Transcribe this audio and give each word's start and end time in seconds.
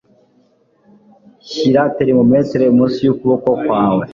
Shyira 1.49 1.81
termometero 1.95 2.63
munsi 2.77 2.99
yukuboko 3.07 3.49
kwawe. 3.63 4.03